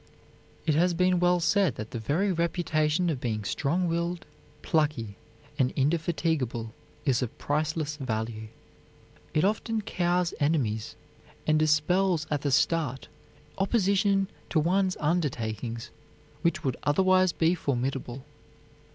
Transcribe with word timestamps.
It 0.65 0.73
has 0.73 0.95
been 0.95 1.19
well 1.19 1.39
said 1.39 1.75
that 1.75 1.91
the 1.91 1.99
very 1.99 2.31
reputation 2.31 3.07
of 3.11 3.21
being 3.21 3.43
strong 3.43 3.87
willed, 3.87 4.25
plucky, 4.63 5.15
and 5.59 5.69
indefatigable 5.75 6.73
is 7.05 7.21
of 7.21 7.37
priceless 7.37 7.97
value. 7.97 8.47
It 9.35 9.45
often 9.45 9.83
cows 9.83 10.33
enemies 10.39 10.95
and 11.45 11.59
dispels 11.59 12.25
at 12.31 12.41
the 12.41 12.49
start 12.49 13.09
opposition 13.59 14.27
to 14.49 14.59
one's 14.59 14.97
undertakings 14.99 15.91
which 16.41 16.63
would 16.63 16.77
otherwise 16.81 17.31
be 17.31 17.53
formidable. 17.53 18.23